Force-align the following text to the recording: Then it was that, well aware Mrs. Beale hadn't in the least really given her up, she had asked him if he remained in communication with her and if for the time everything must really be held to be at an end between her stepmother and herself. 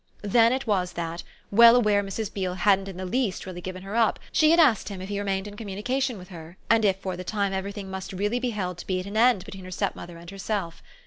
Then 0.23 0.51
it 0.51 0.65
was 0.65 0.93
that, 0.93 1.21
well 1.51 1.75
aware 1.75 2.01
Mrs. 2.01 2.33
Beale 2.33 2.55
hadn't 2.55 2.87
in 2.87 2.97
the 2.97 3.05
least 3.05 3.45
really 3.45 3.61
given 3.61 3.83
her 3.83 3.95
up, 3.95 4.19
she 4.31 4.49
had 4.49 4.59
asked 4.59 4.89
him 4.89 4.99
if 4.99 5.09
he 5.09 5.19
remained 5.19 5.47
in 5.47 5.55
communication 5.55 6.17
with 6.17 6.29
her 6.29 6.57
and 6.71 6.83
if 6.83 6.97
for 6.97 7.15
the 7.15 7.23
time 7.23 7.53
everything 7.53 7.87
must 7.91 8.11
really 8.11 8.39
be 8.39 8.49
held 8.49 8.79
to 8.79 8.87
be 8.87 8.99
at 8.99 9.05
an 9.05 9.15
end 9.15 9.45
between 9.45 9.63
her 9.65 9.69
stepmother 9.69 10.17
and 10.17 10.31
herself. 10.31 10.81